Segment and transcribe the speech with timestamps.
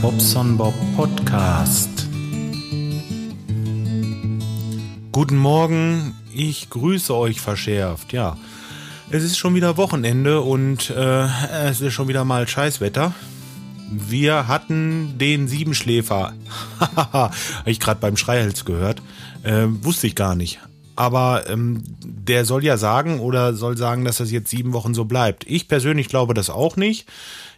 [0.00, 2.08] Bobson Bob Podcast.
[5.12, 8.12] Guten Morgen, ich grüße euch verschärft.
[8.12, 8.38] Ja,
[9.10, 11.26] es ist schon wieder Wochenende und äh,
[11.68, 13.12] es ist schon wieder mal Scheißwetter.
[13.90, 16.32] Wir hatten den Siebenschläfer.
[16.96, 17.34] Habe
[17.66, 19.02] ich gerade beim Schreihals gehört.
[19.42, 20.60] Äh, wusste ich gar nicht.
[20.96, 25.04] Aber ähm, der soll ja sagen oder soll sagen, dass das jetzt sieben Wochen so
[25.04, 25.44] bleibt.
[25.46, 27.06] Ich persönlich glaube das auch nicht.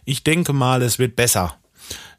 [0.03, 1.55] Ich denke mal, es wird besser.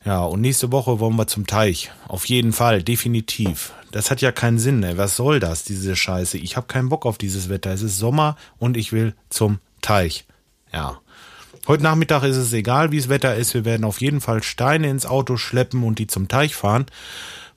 [0.04, 1.90] Ja, und nächste Woche wollen wir zum Teich.
[2.06, 3.72] Auf jeden Fall, definitiv.
[3.90, 4.96] Das hat ja keinen Sinn, ey.
[4.96, 6.38] Was soll das, diese Scheiße?
[6.38, 7.72] Ich habe keinen Bock auf dieses Wetter.
[7.72, 10.24] Es ist Sommer und ich will zum Teich.
[10.72, 11.00] Ja.
[11.66, 13.54] Heute Nachmittag ist es egal, wie es Wetter ist.
[13.54, 16.86] Wir werden auf jeden Fall Steine ins Auto schleppen und die zum Teich fahren.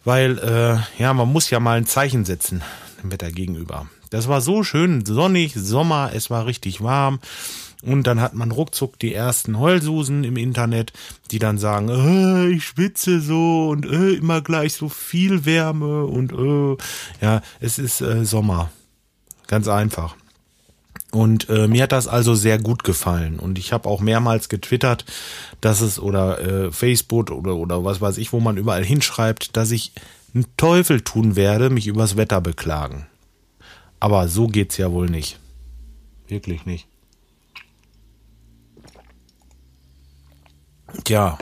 [0.04, 2.64] Weil, äh, ja, man muss ja mal ein Zeichen setzen
[3.02, 3.88] dem Wetter gegenüber.
[4.10, 7.20] Das war so schön sonnig, Sommer, es war richtig warm.
[7.82, 10.94] Und dann hat man ruckzuck die ersten Heulsusen im Internet,
[11.32, 16.32] die dann sagen, äh, ich schwitze so und äh, immer gleich so viel Wärme und
[16.32, 16.78] äh,
[17.26, 18.72] ja, es ist äh, Sommer.
[19.48, 20.16] Ganz einfach.
[21.12, 23.38] Und äh, mir hat das also sehr gut gefallen.
[23.38, 25.06] Und ich habe auch mehrmals getwittert,
[25.60, 29.72] dass es oder äh, Facebook oder, oder was weiß ich, wo man überall hinschreibt, dass
[29.72, 29.92] ich
[30.34, 33.08] einen Teufel tun werde, mich übers Wetter beklagen.
[34.00, 35.38] Aber so geht's ja wohl nicht.
[36.28, 36.88] Wirklich nicht.
[41.04, 41.38] Tja.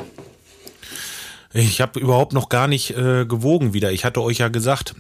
[1.53, 3.92] Ich habe überhaupt noch gar nicht äh, gewogen wieder.
[3.92, 4.95] Ich hatte euch ja gesagt,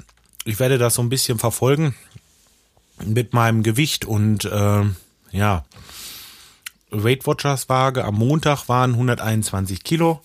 [0.45, 1.95] ich werde das so ein bisschen verfolgen
[3.05, 4.83] mit meinem Gewicht und äh,
[5.31, 5.65] ja.
[6.91, 10.21] Weight Watchers Waage am Montag waren 121 Kilo.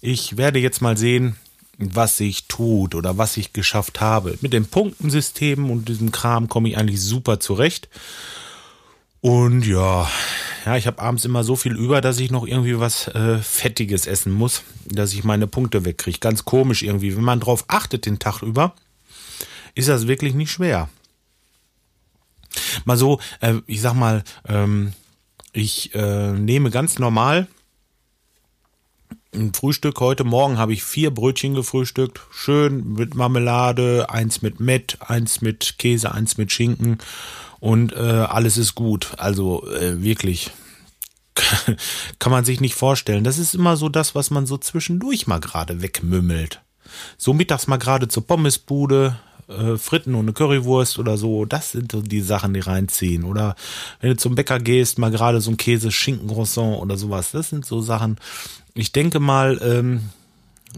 [0.00, 1.36] Ich werde jetzt mal sehen,
[1.78, 4.38] was sich tut oder was ich geschafft habe.
[4.40, 7.88] Mit dem Punktensystem und diesem Kram komme ich eigentlich super zurecht.
[9.26, 10.08] Und ja,
[10.64, 14.06] ja, ich habe abends immer so viel über, dass ich noch irgendwie was äh, Fettiges
[14.06, 16.20] essen muss, dass ich meine Punkte wegkriege.
[16.20, 17.16] Ganz komisch irgendwie.
[17.16, 18.76] Wenn man drauf achtet den Tag über,
[19.74, 20.88] ist das wirklich nicht schwer.
[22.84, 24.92] Mal so, äh, ich sag mal, ähm,
[25.52, 27.48] ich äh, nehme ganz normal
[29.34, 29.98] ein Frühstück.
[29.98, 32.20] Heute Morgen habe ich vier Brötchen gefrühstückt.
[32.30, 36.98] Schön mit Marmelade, eins mit Mett, eins mit Käse, eins mit Schinken.
[37.60, 39.12] Und äh, alles ist gut.
[39.18, 40.50] Also äh, wirklich.
[42.18, 43.24] Kann man sich nicht vorstellen.
[43.24, 46.62] Das ist immer so das, was man so zwischendurch mal gerade wegmümmelt.
[47.18, 49.18] So mittags mal gerade zur Pommesbude,
[49.48, 53.24] äh, Fritten und eine Currywurst oder so, das sind so die Sachen, die reinziehen.
[53.24, 53.54] Oder
[54.00, 57.30] wenn du zum Bäcker gehst, mal gerade so ein Käse, Schinken-Croissant oder sowas.
[57.32, 58.18] Das sind so Sachen,
[58.74, 60.10] ich denke mal, ähm,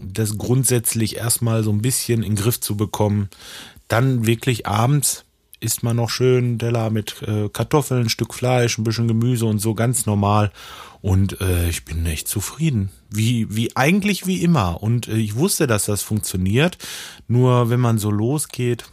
[0.01, 3.29] das grundsätzlich erstmal so ein bisschen in den Griff zu bekommen.
[3.87, 5.25] Dann wirklich abends
[5.59, 9.59] isst man noch schön Teller mit äh, Kartoffeln, ein Stück Fleisch, ein bisschen Gemüse und
[9.59, 10.51] so ganz normal.
[11.01, 12.89] Und äh, ich bin echt zufrieden.
[13.09, 14.83] Wie, wie eigentlich wie immer.
[14.83, 16.77] Und äh, ich wusste, dass das funktioniert.
[17.27, 18.85] Nur wenn man so losgeht,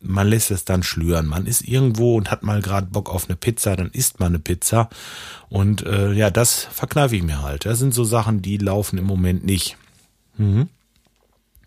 [0.00, 1.26] man lässt es dann schlüren.
[1.26, 4.38] Man ist irgendwo und hat mal gerade Bock auf eine Pizza, dann isst man eine
[4.38, 4.88] Pizza.
[5.48, 7.66] Und äh, ja, das verkneife ich mir halt.
[7.66, 9.76] Das sind so Sachen, die laufen im Moment nicht.
[10.36, 10.68] Mhm.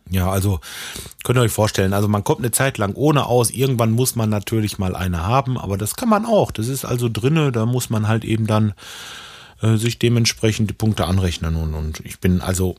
[0.10, 0.60] Ja, also
[1.24, 4.30] könnt ihr euch vorstellen, also man kommt eine Zeit lang ohne aus, irgendwann muss man
[4.30, 6.52] natürlich mal eine haben, aber das kann man auch.
[6.52, 8.74] Das ist also drinne, da muss man halt eben dann
[9.62, 12.76] äh, sich dementsprechend die Punkte anrechnen und, und ich bin also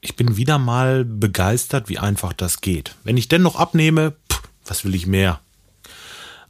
[0.00, 2.96] ich bin wieder mal begeistert, wie einfach das geht.
[3.04, 5.40] Wenn ich denn noch abnehme, pff, was will ich mehr?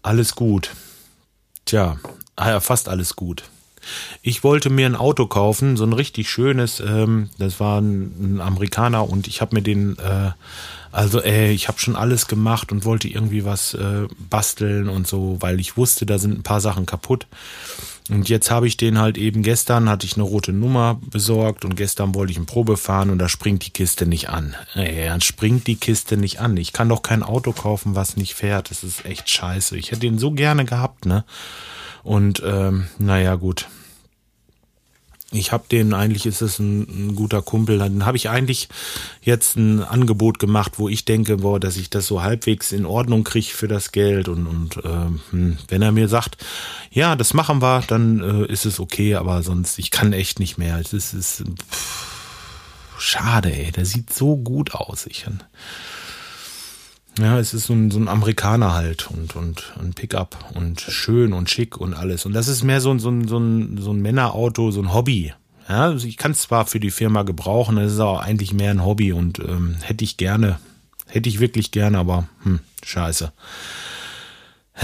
[0.03, 0.71] Alles gut.
[1.66, 1.98] Tja,
[2.37, 3.44] ah fast alles gut.
[4.22, 6.81] Ich wollte mir ein Auto kaufen, so ein richtig schönes.
[6.81, 10.32] Ähm, das war ein, ein, Amerikaner und ich habe mir den, äh,
[10.92, 15.38] also äh, ich habe schon alles gemacht und wollte irgendwie was äh, basteln und so,
[15.41, 17.26] weil ich wusste, da sind ein paar Sachen kaputt.
[18.10, 21.76] Und jetzt habe ich den halt eben gestern, hatte ich eine rote Nummer besorgt und
[21.76, 24.54] gestern wollte ich ein Probe fahren und da springt die Kiste nicht an.
[24.75, 26.56] Ey, dann springt die Kiste nicht an.
[26.59, 28.71] Ich kann doch kein Auto kaufen, was nicht fährt.
[28.71, 29.78] Das ist echt scheiße.
[29.78, 31.24] Ich hätte den so gerne gehabt, ne?
[32.03, 33.66] Und ähm, naja, gut
[35.32, 38.68] ich habe den, eigentlich ist es ein, ein, guter Kumpel, dann habe ich eigentlich
[39.22, 43.22] jetzt ein Angebot gemacht, wo ich denke, boah, dass ich das so halbwegs in Ordnung
[43.22, 46.36] kriege für das Geld und, und äh, wenn er mir sagt,
[46.91, 50.59] ja, das machen wir, dann äh, ist es okay, aber sonst, ich kann echt nicht
[50.59, 50.78] mehr.
[50.78, 55.06] Es ist, ist pff, schade, ey, der sieht so gut aus.
[55.06, 55.27] Ich,
[57.18, 61.33] ja, es ist so ein, so ein Amerikaner halt und, und ein Pickup und schön
[61.33, 62.24] und schick und alles.
[62.24, 64.95] Und das ist mehr so ein, so ein, so ein, so ein Männerauto, so ein
[64.95, 65.33] Hobby.
[65.68, 68.71] Ja, also ich kann es zwar für die Firma gebrauchen, das ist auch eigentlich mehr
[68.71, 70.59] ein Hobby und ähm, hätte ich gerne,
[71.07, 73.33] hätte ich wirklich gerne, aber hm, scheiße.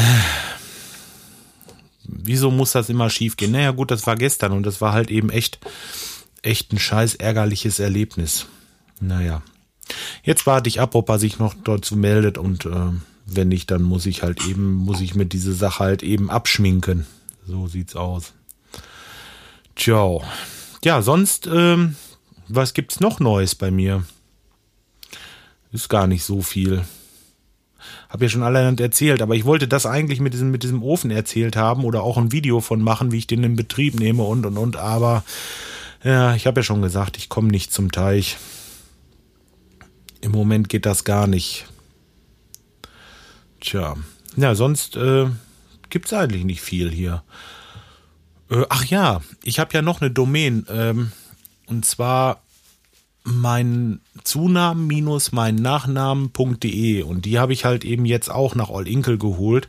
[2.05, 3.53] Wieso muss das immer schief gehen?
[3.53, 5.59] Naja, gut, das war gestern und das war halt eben echt
[6.47, 8.47] echt ein scheiß ärgerliches Erlebnis.
[9.01, 9.43] Naja.
[10.27, 12.91] Jetzt warte ich ab, ob er sich noch dazu meldet und äh,
[13.27, 17.07] wenn nicht, dann muss ich halt eben, muss ich mir diese Sache halt eben abschminken.
[17.47, 18.33] So sieht's aus.
[19.77, 20.25] Ciao.
[20.85, 21.95] Ja, sonst, ähm,
[22.49, 24.05] was gibt's noch Neues bei mir?
[25.71, 26.85] Ist gar nicht so viel.
[28.09, 31.13] Hab ja schon allerhand erzählt, aber ich wollte das eigentlich mit diesem, mit diesem Ofen
[31.13, 34.45] erzählt haben oder auch ein Video von machen, wie ich den in Betrieb nehme und
[34.45, 35.23] und und, aber
[36.03, 38.39] ja, ich habe ja schon gesagt, ich komme nicht zum Teich.
[40.27, 41.67] Im Moment geht das gar nicht.
[43.61, 43.97] Tja,
[44.37, 45.27] ja, sonst äh,
[45.89, 47.23] gibt es eigentlich nicht viel hier.
[48.51, 50.67] Äh, ach ja, ich habe ja noch eine Domain.
[50.69, 51.13] Ähm,
[51.67, 52.43] und zwar
[53.23, 57.03] mein Zunamen minus mein Nachnamen.de.
[57.03, 59.69] Und die habe ich halt eben jetzt auch nach All Inkle geholt.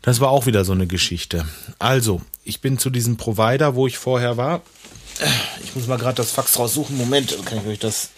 [0.00, 1.44] Das war auch wieder so eine Geschichte.
[1.80, 4.62] Also, ich bin zu diesem Provider, wo ich vorher war.
[5.64, 6.96] Ich muss mal gerade das Fax raussuchen.
[6.96, 8.10] Moment, dann kann ich euch das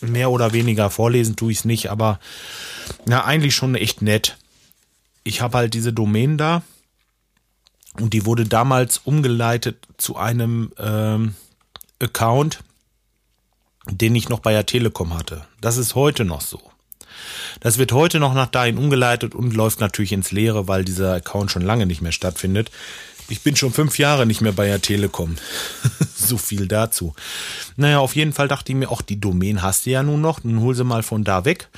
[0.00, 2.20] mehr oder weniger vorlesen, tue ich es nicht, aber
[3.08, 4.36] ja, eigentlich schon echt nett.
[5.24, 6.62] Ich habe halt diese Domain da
[7.98, 11.34] und die wurde damals umgeleitet zu einem ähm,
[12.00, 12.60] Account,
[13.90, 15.46] den ich noch bei der Telekom hatte.
[15.60, 16.60] Das ist heute noch so.
[17.60, 21.50] Das wird heute noch nach dahin umgeleitet und läuft natürlich ins Leere, weil dieser Account
[21.50, 22.70] schon lange nicht mehr stattfindet.
[23.30, 25.36] Ich bin schon fünf Jahre nicht mehr bei der Telekom.
[26.14, 27.14] so viel dazu.
[27.76, 30.40] Naja, auf jeden Fall dachte ich mir, auch die Domain hast du ja nun noch,
[30.40, 31.68] dann hol sie mal von da weg.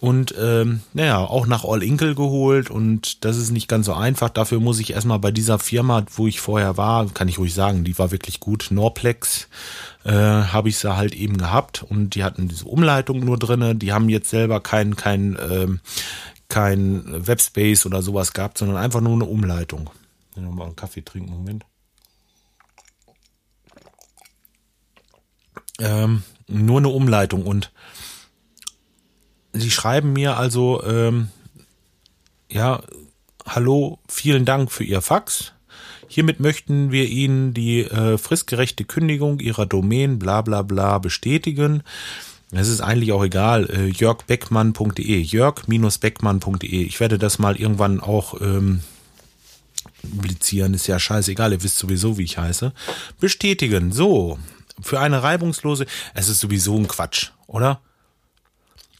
[0.00, 4.28] Und ähm, naja, auch nach All Inkle geholt und das ist nicht ganz so einfach.
[4.28, 7.84] Dafür muss ich erstmal bei dieser Firma, wo ich vorher war, kann ich ruhig sagen,
[7.84, 9.48] die war wirklich gut, Norplex,
[10.04, 13.74] äh, habe ich sie halt eben gehabt und die hatten diese Umleitung nur drinne.
[13.74, 15.80] Die haben jetzt selber kein, kein, ähm,
[16.48, 19.90] kein Webspace oder sowas gehabt, sondern einfach nur eine Umleitung.
[20.36, 21.64] Nochmal einen Kaffee trinken, Moment.
[25.78, 27.72] Ähm, nur eine Umleitung und
[29.52, 31.28] sie schreiben mir also, ähm,
[32.50, 32.82] ja,
[33.46, 35.52] hallo, vielen Dank für Ihr Fax.
[36.06, 41.82] Hiermit möchten wir Ihnen die äh, fristgerechte Kündigung Ihrer Domain bla bla bla bestätigen.
[42.52, 46.82] Es ist eigentlich auch egal, äh, jörgbeckmann.de, jörg-beckmann.de.
[46.82, 48.80] Ich werde das mal irgendwann auch ähm,
[50.04, 52.72] publizieren, ist ja scheißegal, ihr wisst sowieso, wie ich heiße.
[53.20, 54.38] Bestätigen, so,
[54.80, 57.80] für eine reibungslose, es ist sowieso ein Quatsch, oder?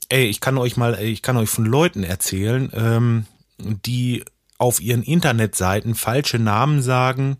[0.08, 3.26] Ey, ich kann euch mal, ich kann euch von Leuten erzählen, ähm,
[3.58, 4.24] die
[4.58, 7.38] auf ihren Internetseiten falsche Namen sagen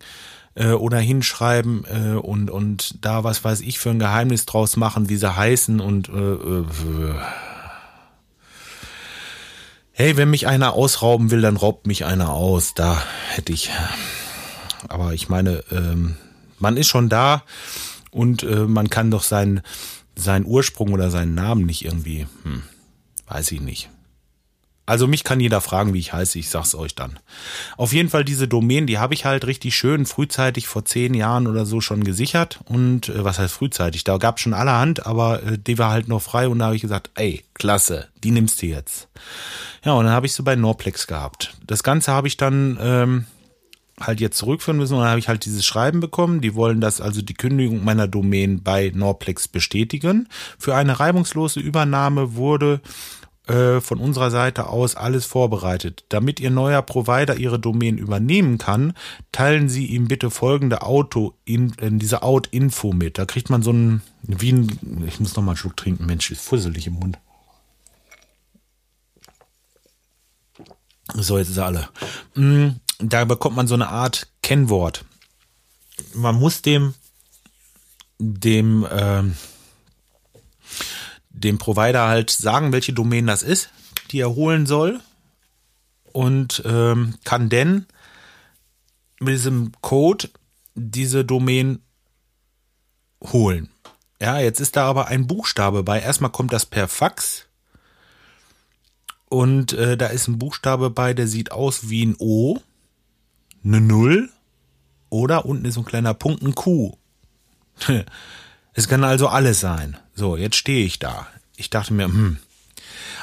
[0.55, 5.09] äh, oder hinschreiben äh, und und da was weiß ich für ein Geheimnis draus machen,
[5.09, 6.65] wie sie heißen und äh, äh,
[9.97, 12.73] hey, wenn mich einer ausrauben will, dann raubt mich einer aus.
[12.73, 13.71] Da hätte ich,
[14.89, 16.17] aber ich meine, ähm,
[16.59, 17.43] man ist schon da
[18.11, 19.61] und äh, man kann doch seinen
[20.17, 22.63] seinen Ursprung oder seinen Namen nicht irgendwie, hm,
[23.27, 23.89] weiß ich nicht.
[24.87, 27.17] Also mich kann jeder fragen, wie ich heiße, ich sag's euch dann.
[27.75, 31.47] Auf jeden Fall diese Domain, die habe ich halt richtig schön frühzeitig vor zehn Jahren
[31.47, 32.59] oder so schon gesichert.
[32.65, 34.03] Und äh, was heißt frühzeitig?
[34.03, 36.83] Da gab's schon allerhand, aber äh, die war halt noch frei und da habe ich
[36.83, 39.07] gesagt, ey, klasse, die nimmst du jetzt.
[39.85, 41.55] Ja, und dann habe ich sie bei Norplex gehabt.
[41.65, 43.25] Das Ganze habe ich dann ähm,
[43.99, 46.41] halt jetzt zurückführen müssen und dann habe ich halt dieses Schreiben bekommen.
[46.41, 50.27] Die wollen das also die Kündigung meiner Domain bei Norplex bestätigen.
[50.57, 52.81] Für eine reibungslose Übernahme wurde
[53.45, 56.03] äh, von unserer Seite aus alles vorbereitet.
[56.09, 58.93] Damit Ihr neuer Provider Ihre Domain übernehmen kann,
[59.31, 63.19] teilen Sie ihm bitte folgende Auto in, in diese Out-Info mit.
[63.19, 66.31] Da kriegt man so ein, wie ein, ich muss noch mal einen Schluck trinken, Mensch,
[66.31, 67.19] ist fusselig im Mund.
[71.17, 71.89] So, jetzt ist er alle.
[72.35, 75.05] Mm, da bekommt man so eine Art Kennwort.
[76.13, 76.93] Man muss dem,
[78.19, 79.35] dem, ähm,
[81.29, 83.69] dem Provider halt sagen, welche Domain das ist,
[84.11, 84.99] die er holen soll.
[86.11, 87.85] Und ähm, kann denn
[89.19, 90.29] mit diesem Code
[90.75, 91.79] diese Domain
[93.21, 93.69] holen.
[94.21, 95.99] Ja, jetzt ist da aber ein Buchstabe bei.
[95.99, 97.47] Erstmal kommt das per Fax.
[99.35, 102.61] Und äh, da ist ein Buchstabe bei, der sieht aus wie ein O
[103.65, 104.29] eine Null
[105.09, 106.95] oder unten ist ein kleiner Punkt, ein Q.
[108.77, 109.97] Es kann also alles sein.
[110.15, 111.27] So, jetzt stehe ich da.
[111.57, 112.37] Ich dachte mir, hm,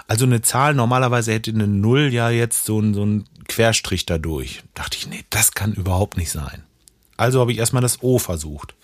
[0.07, 4.65] also eine Zahl, normalerweise hätte eine Null ja jetzt so ein, so ein Querstrich dadurch.
[4.75, 6.63] Dachte ich, nee, das kann überhaupt nicht sein.
[7.17, 8.75] Also habe ich erstmal das O versucht.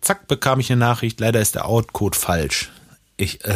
[0.00, 2.70] Zack, bekam ich eine Nachricht, leider ist der Outcode falsch.
[3.16, 3.54] Ich, äh,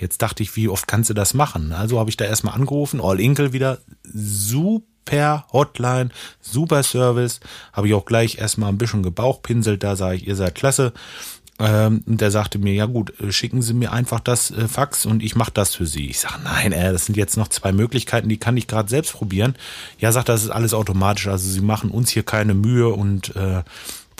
[0.00, 1.72] jetzt dachte ich, wie oft kannst du das machen?
[1.72, 7.40] Also habe ich da erstmal angerufen, All Inkle wieder super per Hotline, super Service.
[7.72, 10.92] Habe ich auch gleich erstmal ein bisschen gebauchpinselt, da sage ich, ihr seid klasse.
[11.58, 15.04] Ähm, und der sagte mir, ja gut, äh, schicken Sie mir einfach das äh, Fax
[15.04, 16.08] und ich mache das für Sie.
[16.08, 19.12] Ich sage, nein, äh, das sind jetzt noch zwei Möglichkeiten, die kann ich gerade selbst
[19.12, 19.56] probieren.
[19.98, 23.62] Ja, sagt, das ist alles automatisch, also Sie machen uns hier keine Mühe und äh,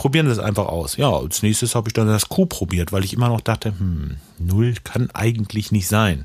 [0.00, 0.96] probieren das einfach aus.
[0.96, 4.16] Ja, als nächstes habe ich dann das Q probiert, weil ich immer noch dachte, hm,
[4.38, 6.24] Null kann eigentlich nicht sein.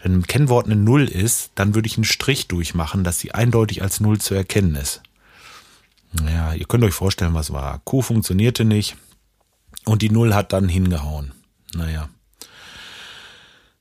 [0.00, 3.82] Wenn im Kennwort eine Null ist, dann würde ich einen Strich durchmachen, dass sie eindeutig
[3.82, 5.02] als Null zu erkennen ist.
[6.24, 7.80] Ja, ihr könnt euch vorstellen, was war.
[7.80, 8.96] Q funktionierte nicht.
[9.84, 11.32] Und die Null hat dann hingehauen.
[11.74, 12.08] Naja.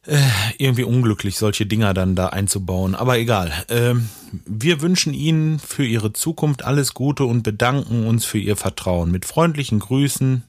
[0.08, 0.20] Äh,
[0.58, 2.96] irgendwie unglücklich, solche Dinger dann da einzubauen.
[2.96, 3.52] Aber egal.
[3.70, 4.10] Ähm,
[4.46, 9.12] wir wünschen Ihnen für Ihre Zukunft alles Gute und bedanken uns für Ihr Vertrauen.
[9.12, 10.44] Mit freundlichen Grüßen.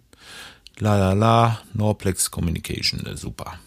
[0.78, 1.60] La la la.
[1.74, 3.04] Norplex Communication.
[3.04, 3.58] Äh, super.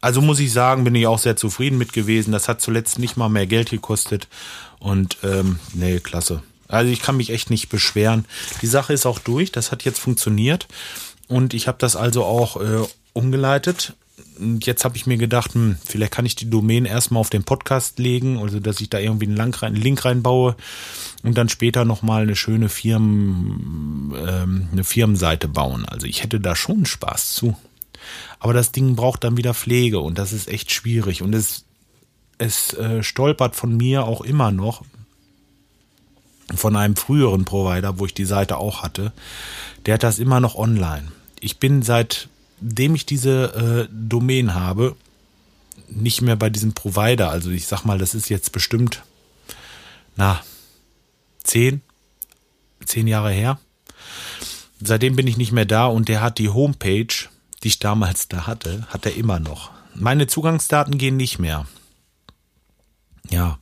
[0.00, 2.32] Also muss ich sagen, bin ich auch sehr zufrieden mit gewesen.
[2.32, 4.28] Das hat zuletzt nicht mal mehr Geld gekostet.
[4.78, 6.42] Und ähm, nee, klasse.
[6.68, 8.26] Also ich kann mich echt nicht beschweren.
[8.62, 9.50] Die Sache ist auch durch.
[9.50, 10.68] Das hat jetzt funktioniert.
[11.26, 13.94] Und ich habe das also auch äh, umgeleitet.
[14.60, 17.98] Jetzt habe ich mir gedacht, hm, vielleicht kann ich die Domain erstmal auf den Podcast
[17.98, 20.56] legen, also dass ich da irgendwie einen, rein, einen Link reinbaue
[21.22, 25.86] und dann später nochmal eine schöne Firmen, ähm, eine Firmenseite bauen.
[25.86, 27.56] Also ich hätte da schon Spaß zu.
[28.38, 31.22] Aber das Ding braucht dann wieder Pflege und das ist echt schwierig.
[31.22, 31.64] Und es,
[32.38, 34.82] es äh, stolpert von mir auch immer noch,
[36.54, 39.12] von einem früheren Provider, wo ich die Seite auch hatte,
[39.86, 41.10] der hat das immer noch online.
[41.40, 41.82] Ich bin
[42.62, 44.96] seitdem ich diese äh, Domain habe,
[45.88, 47.30] nicht mehr bei diesem Provider.
[47.30, 49.02] Also ich sag mal, das ist jetzt bestimmt,
[50.16, 50.40] na,
[51.42, 51.82] zehn,
[52.84, 53.58] zehn Jahre her.
[54.80, 57.28] Seitdem bin ich nicht mehr da und der hat die Homepage,
[57.62, 59.70] die ich damals da hatte, hat er immer noch.
[59.94, 61.66] Meine Zugangsdaten gehen nicht mehr.
[63.30, 63.58] Ja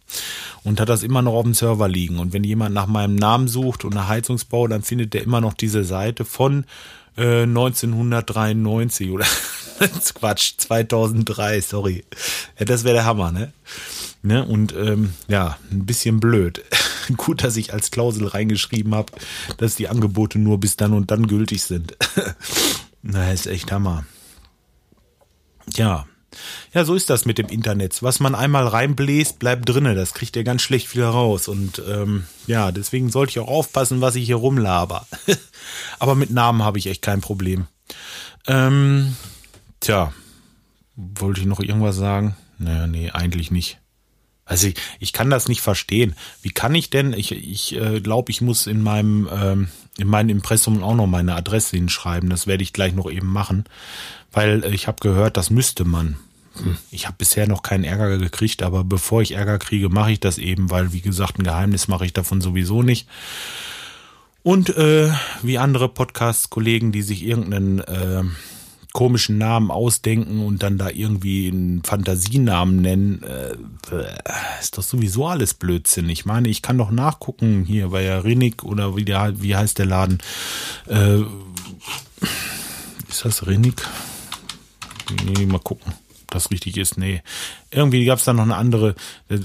[0.62, 2.19] und hat das immer noch auf dem Server liegen.
[2.19, 5.54] Und wenn jemand nach meinem Namen sucht und nach Heizungsbau, dann findet der immer noch
[5.54, 6.64] diese Seite von
[7.17, 9.26] äh, 1993 oder
[10.14, 12.05] Quatsch, 2003, sorry.
[12.59, 13.52] Ja, das wäre der Hammer, ne?
[14.23, 14.45] ne?
[14.45, 16.64] Und ähm, ja, ein bisschen blöd.
[17.17, 19.12] Gut, dass ich als Klausel reingeschrieben habe,
[19.57, 21.97] dass die Angebote nur bis dann und dann gültig sind.
[23.02, 24.05] Na, ist echt Hammer.
[25.75, 26.07] Ja,
[26.73, 28.03] ja, so ist das mit dem Internet.
[28.03, 29.97] Was man einmal reinbläst, bleibt drinnen.
[29.97, 31.49] Das kriegt ihr ganz schlecht wieder raus.
[31.49, 35.07] Und ähm, ja, deswegen sollte ich auch aufpassen, was ich hier rumlaber.
[35.99, 37.67] Aber mit Namen habe ich echt kein Problem.
[38.47, 39.17] Ähm,
[39.81, 40.13] tja,
[40.97, 42.37] wollte ich noch irgendwas sagen?
[42.59, 43.79] Naja, nee, eigentlich nicht.
[44.45, 46.15] Also ich, ich kann das nicht verstehen.
[46.43, 47.13] Wie kann ich denn?
[47.13, 49.69] Ich, ich äh, glaube, ich muss in meinem ähm,
[50.00, 52.30] in meinem Impressum auch noch meine Adresse hinschreiben.
[52.30, 53.64] Das werde ich gleich noch eben machen,
[54.33, 56.16] weil äh, ich habe gehört, das müsste man.
[56.54, 56.76] Hm.
[56.90, 60.38] Ich habe bisher noch keinen Ärger gekriegt, aber bevor ich Ärger kriege, mache ich das
[60.38, 63.09] eben, weil wie gesagt, ein Geheimnis mache ich davon sowieso nicht.
[64.42, 68.23] Und äh, wie andere Podcast-Kollegen, die sich irgendeinen äh,
[68.93, 73.57] komischen Namen ausdenken und dann da irgendwie einen Fantasienamen nennen, äh,
[74.61, 76.09] ist doch sowieso alles Blödsinn.
[76.09, 79.79] Ich meine, ich kann doch nachgucken hier bei der Rinnig oder wie, der, wie heißt
[79.79, 80.19] der Laden?
[80.87, 81.21] Äh,
[83.09, 83.83] ist das Rinnig?
[85.25, 85.93] Nee, mal gucken,
[86.23, 86.99] ob das richtig ist.
[86.99, 87.23] Nee.
[87.71, 88.95] Irgendwie gab es da noch eine andere.
[89.29, 89.39] Äh,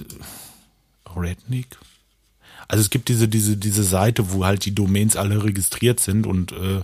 [1.16, 1.78] Rednick?
[2.68, 6.52] Also es gibt diese, diese, diese Seite, wo halt die Domains alle registriert sind und
[6.52, 6.82] äh,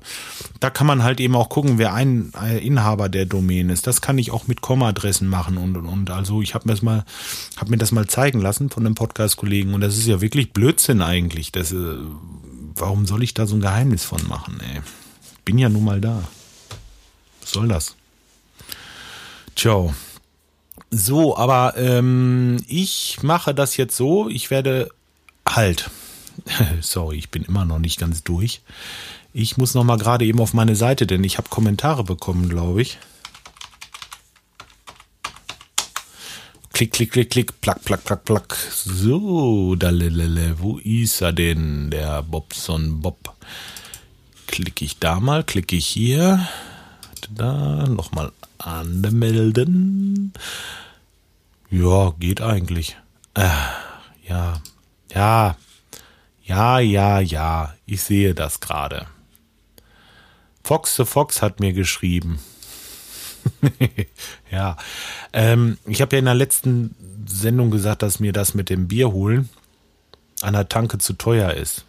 [0.60, 3.88] da kann man halt eben auch gucken, wer ein, ein Inhaber der Domain ist.
[3.88, 6.10] Das kann ich auch mit Komma-Adressen machen und, und, und.
[6.12, 7.04] Also ich habe mir das mal,
[7.58, 11.02] habe mir das mal zeigen lassen von einem Podcast-Kollegen und das ist ja wirklich Blödsinn
[11.02, 11.52] eigentlich.
[11.52, 11.96] Das, äh,
[12.76, 14.60] warum soll ich da so ein Geheimnis von machen?
[14.60, 14.82] Ey?
[15.46, 16.24] Bin ja nun mal da.
[17.42, 17.96] Was soll das?
[19.56, 19.94] Ciao.
[20.92, 24.30] So, aber ähm, ich mache das jetzt so.
[24.30, 24.90] Ich werde
[25.48, 25.90] Halt.
[26.82, 28.62] Sorry, ich bin immer noch nicht ganz durch.
[29.34, 32.82] Ich muss noch mal gerade eben auf meine Seite, denn ich habe Kommentare bekommen, glaube
[32.82, 32.98] ich.
[36.74, 38.56] Klick, klick, klick, klick, plack, plack, plack, plack.
[38.56, 43.36] So, da, lelele, wo ist er denn, der Bobson Bob?
[44.48, 46.48] Klicke ich da mal, klicke ich hier.
[47.30, 50.34] Da, nochmal anmelden.
[51.70, 52.98] Ja, geht eigentlich.
[53.36, 53.48] Äh,
[54.28, 54.60] ja,
[55.14, 55.58] ja,
[56.44, 59.08] ja, ja, ja, ich sehe das gerade.
[60.64, 62.40] Fox the Fox hat mir geschrieben.
[64.52, 64.78] ja,
[65.34, 69.12] ähm, ich habe ja in der letzten Sendung gesagt, dass mir das mit dem Bier
[69.12, 69.50] holen
[70.42, 71.86] an der Tanke zu teuer ist.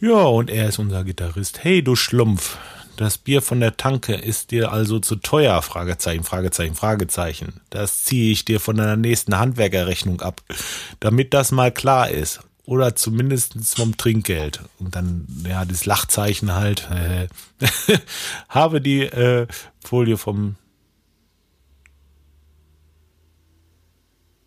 [0.00, 1.62] Ja, und er ist unser Gitarrist.
[1.62, 2.58] Hey, du Schlumpf,
[2.96, 5.62] Das Bier von der Tanke ist dir also zu teuer?
[5.62, 7.60] Fragezeichen, Fragezeichen, Fragezeichen.
[7.70, 10.42] Das ziehe ich dir von deiner nächsten Handwerkerrechnung ab,
[11.00, 12.40] damit das mal klar ist.
[12.64, 14.60] Oder zumindest vom Trinkgeld.
[14.78, 16.88] Und dann, ja, das Lachzeichen halt.
[18.48, 19.48] Habe die äh,
[19.80, 20.56] Folie vom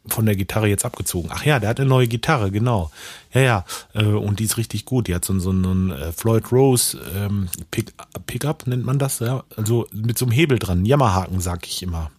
[0.08, 1.30] von der Gitarre jetzt abgezogen.
[1.32, 2.92] Ach ja, der hat eine neue Gitarre, genau.
[3.34, 5.08] Ja, ja, äh, und die ist richtig gut.
[5.08, 7.94] Die hat so, so einen äh, Floyd Rose ähm, Pick,
[8.28, 9.44] Pickup, nennt man das, ja.
[9.56, 12.12] Also mit so einem Hebel dran, Jammerhaken, sag ich immer.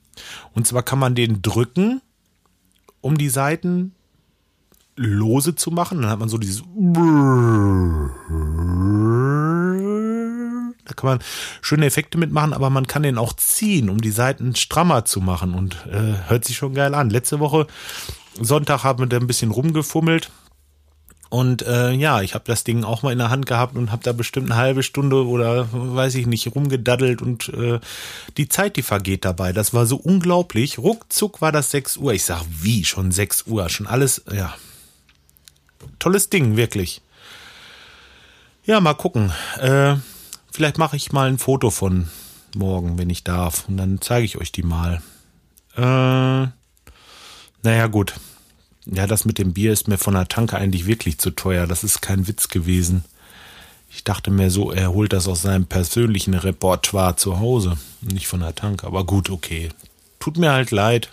[0.55, 2.01] Und zwar kann man den drücken,
[3.01, 3.93] um die Seiten
[4.97, 6.03] lose zu machen.
[6.03, 6.63] Dann hat man so dieses
[10.97, 11.19] kann man
[11.61, 15.55] schöne Effekte mitmachen, aber man kann den auch ziehen, um die Seiten strammer zu machen
[15.55, 17.11] und äh, hört sich schon geil an.
[17.11, 17.67] Letzte Woche
[18.41, 20.31] Sonntag haben wir da ein bisschen rumgefummelt.
[21.29, 24.05] Und äh, ja, ich habe das Ding auch mal in der Hand gehabt und habe
[24.05, 27.81] da bestimmt eine halbe Stunde oder weiß ich nicht rumgedaddelt und äh,
[28.37, 29.53] die Zeit, die vergeht dabei.
[29.53, 30.79] Das war so unglaublich.
[30.79, 32.13] Ruckzuck war das 6 Uhr.
[32.13, 33.69] Ich sag, wie schon 6 Uhr?
[33.69, 34.55] Schon alles, ja.
[35.99, 37.01] Tolles Ding, wirklich.
[38.65, 39.33] Ja, mal gucken.
[39.61, 39.97] Äh,
[40.57, 42.09] Vielleicht mache ich mal ein Foto von
[42.55, 43.69] morgen, wenn ich darf.
[43.69, 45.03] Und dann zeige ich euch die mal.
[45.77, 46.49] Äh,
[47.63, 48.15] naja, gut.
[48.87, 51.67] Ja, das mit dem Bier ist mir von der Tanke eigentlich wirklich zu teuer.
[51.67, 53.05] Das ist kein Witz gewesen.
[53.91, 57.77] Ich dachte mir so, er holt das aus seinem persönlichen Repertoire zu Hause.
[58.01, 58.87] Nicht von der Tanke.
[58.87, 59.69] Aber gut, okay.
[60.21, 61.11] Tut mir halt leid.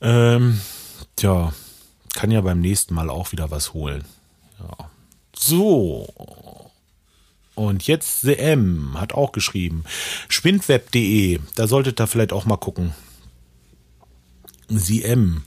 [0.00, 0.60] Ähm,
[1.16, 1.52] tja,
[2.12, 4.04] kann ja beim nächsten Mal auch wieder was holen.
[4.60, 4.88] Ja.
[5.36, 6.06] So,
[7.54, 9.84] und jetzt The M hat auch geschrieben.
[10.28, 12.92] Spindweb.de, da solltet ihr vielleicht auch mal gucken.
[14.68, 15.44] The M,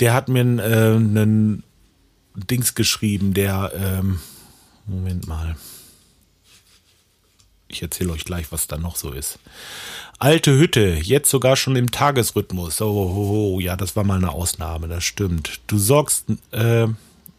[0.00, 1.62] der hat mir äh, einen
[2.34, 4.20] Dings geschrieben, der, ähm,
[4.86, 5.56] Moment mal.
[7.68, 9.38] Ich erzähle euch gleich, was da noch so ist.
[10.18, 12.80] Alte Hütte, jetzt sogar schon im Tagesrhythmus.
[12.80, 15.60] Oh, oh, oh, ja, das war mal eine Ausnahme, das stimmt.
[15.66, 16.86] Du sorgst äh,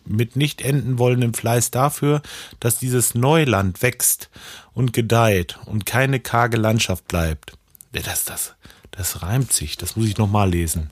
[0.08, 2.22] mit nicht enden wollendem Fleiß dafür,
[2.60, 4.30] dass dieses Neuland wächst
[4.74, 7.54] und gedeiht und keine karge Landschaft bleibt.
[7.92, 8.56] Das, das,
[8.92, 10.92] das reimt sich, das muss ich nochmal lesen.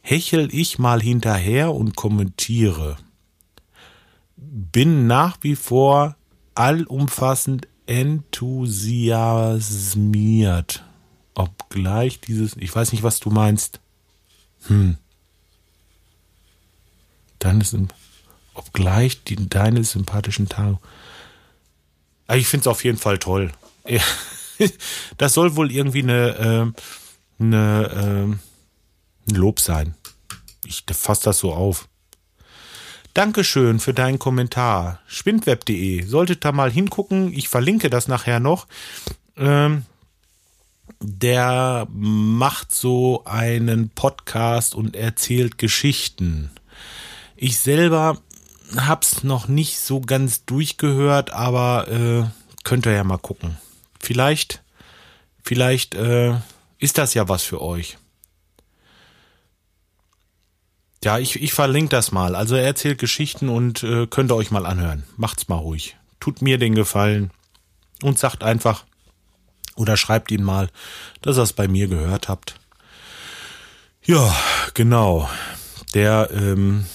[0.00, 2.96] hechel ich mal hinterher und kommentiere.
[4.36, 6.16] Bin nach wie vor
[6.54, 10.84] allumfassend enthusiasmiert.
[11.34, 13.80] Obgleich dieses, ich weiß nicht, was du meinst.
[14.66, 14.96] Hm.
[17.38, 17.76] Deines,
[18.54, 20.78] obgleich die, deine sympathischen Tage.
[22.26, 23.52] Ah, ich finde es auf jeden Fall toll.
[25.18, 26.70] Das soll wohl irgendwie eine, äh,
[27.42, 28.26] eine, äh,
[29.28, 29.96] ein Lob sein.
[30.64, 31.88] Ich fasse das so auf.
[33.14, 35.00] Dankeschön für deinen Kommentar.
[35.06, 36.02] Spindweb.de.
[36.04, 37.32] Solltet da mal hingucken.
[37.34, 38.66] Ich verlinke das nachher noch.
[39.36, 39.84] Ähm,
[41.00, 46.50] der macht so einen Podcast und erzählt Geschichten.
[47.36, 48.18] Ich selber
[48.76, 52.24] hab's noch nicht so ganz durchgehört, aber äh,
[52.64, 53.58] könnt ihr ja mal gucken.
[54.00, 54.62] Vielleicht,
[55.42, 56.34] vielleicht äh,
[56.78, 57.98] ist das ja was für euch.
[61.04, 62.36] Ja, ich, ich verlinke das mal.
[62.36, 65.02] Also er erzählt Geschichten und äh, könnt ihr euch mal anhören.
[65.16, 65.96] Macht's mal ruhig.
[66.20, 67.32] Tut mir den Gefallen
[68.02, 68.84] und sagt einfach
[69.74, 70.68] oder schreibt ihn mal,
[71.20, 72.54] dass ihr es bei mir gehört habt.
[74.04, 74.34] Ja,
[74.74, 75.28] genau.
[75.94, 76.86] Der ähm,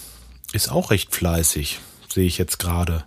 [0.54, 3.06] ist auch recht fleißig, sehe ich jetzt gerade.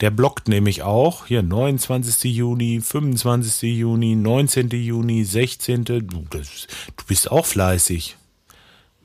[0.00, 2.36] Der blockt nämlich auch, hier 29.
[2.36, 3.78] Juni, 25.
[3.78, 4.68] Juni, 19.
[4.70, 5.84] Juni, 16.
[5.84, 8.16] Du, das, du bist auch fleißig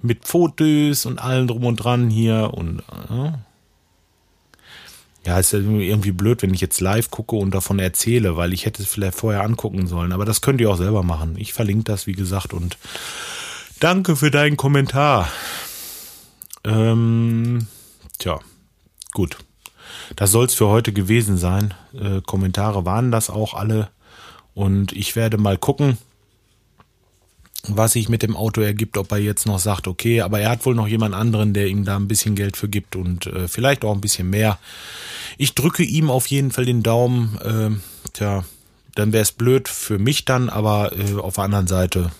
[0.02, 2.80] mit Fotos und allem drum und dran hier und
[3.10, 3.32] äh.
[5.26, 8.66] ja, ist ja irgendwie blöd, wenn ich jetzt live gucke und davon erzähle, weil ich
[8.66, 11.36] hätte es vielleicht vorher angucken sollen, aber das könnt ihr auch selber machen.
[11.38, 12.78] Ich verlinke das, wie gesagt, und
[13.80, 15.30] danke für deinen Kommentar.
[16.64, 17.68] Ähm,
[18.20, 18.40] tja,
[19.14, 19.38] gut.
[20.16, 21.74] Das soll es für heute gewesen sein.
[21.94, 23.90] Äh, Kommentare waren das auch alle.
[24.54, 25.98] Und ich werde mal gucken,
[27.68, 30.66] was sich mit dem Auto ergibt, ob er jetzt noch sagt, okay, aber er hat
[30.66, 33.84] wohl noch jemand anderen, der ihm da ein bisschen Geld für gibt und äh, vielleicht
[33.84, 34.58] auch ein bisschen mehr.
[35.38, 37.38] Ich drücke ihm auf jeden Fall den Daumen.
[37.44, 38.46] Äh, tja,
[38.96, 42.12] dann wäre es blöd für mich dann, aber äh, auf der anderen Seite,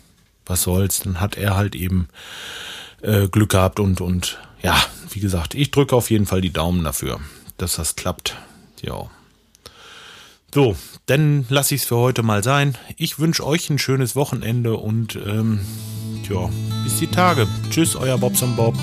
[0.46, 2.10] was soll's, dann hat er halt eben
[3.02, 4.76] äh, Glück gehabt und, und ja,
[5.12, 7.20] wie gesagt, ich drücke auf jeden Fall die Daumen dafür,
[7.58, 8.36] dass das klappt.
[8.82, 9.10] Ja.
[10.54, 10.76] So,
[11.08, 12.78] dann lasse ich es für heute mal sein.
[12.96, 15.60] Ich wünsche euch ein schönes Wochenende und ähm,
[16.30, 16.50] ja,
[16.84, 17.48] bis die Tage.
[17.70, 18.76] Tschüss, euer Bobson Bob.